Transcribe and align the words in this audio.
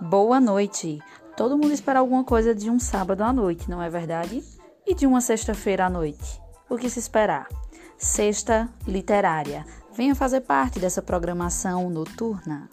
Boa 0.00 0.38
noite! 0.38 1.00
Todo 1.36 1.56
mundo 1.56 1.72
espera 1.72 2.00
alguma 2.00 2.22
coisa 2.22 2.54
de 2.54 2.70
um 2.70 2.78
sábado 2.78 3.22
à 3.22 3.32
noite, 3.32 3.68
não 3.70 3.82
é 3.82 3.88
verdade? 3.88 4.44
E 4.86 4.94
de 4.94 5.06
uma 5.06 5.20
sexta-feira 5.20 5.86
à 5.86 5.90
noite? 5.90 6.40
O 6.68 6.76
que 6.76 6.88
se 6.88 6.98
esperar? 6.98 7.48
Sexta 7.98 8.68
Literária. 8.86 9.64
Venha 9.92 10.14
fazer 10.14 10.42
parte 10.42 10.78
dessa 10.78 11.00
programação 11.00 11.88
noturna. 11.88 12.68